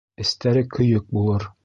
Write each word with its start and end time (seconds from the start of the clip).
Эстэре 0.23 0.63
көйөк 0.77 1.15
булыр. 1.19 1.51